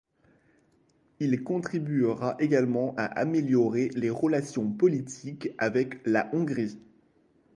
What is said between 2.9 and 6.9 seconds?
à améliorer les relations politiques avec la Hongrie.